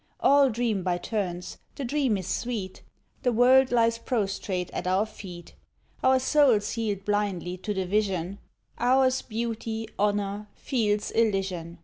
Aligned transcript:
All 0.19 0.49
dream 0.49 0.81
by 0.81 0.97
turns; 0.97 1.59
the 1.75 1.85
dream 1.85 2.17
is 2.17 2.25
sweet; 2.25 2.81
The 3.21 3.31
world 3.31 3.71
lies 3.71 3.99
prostrate 3.99 4.71
at 4.71 4.87
our 4.87 5.05
feet: 5.05 5.53
Our 6.03 6.17
souls 6.19 6.75
yield 6.75 7.05
blindly 7.05 7.55
to 7.57 7.71
the 7.71 7.85
vision, 7.85 8.39
Ours 8.79 9.21
beauty, 9.21 9.87
honour, 9.99 10.47
fields 10.55 11.11
Elysian. 11.11 11.77